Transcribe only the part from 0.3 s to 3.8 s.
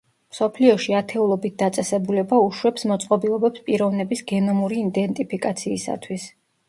მსოფლიოში ათეულობით დაწესებულება უშვებს მოწყობილობებს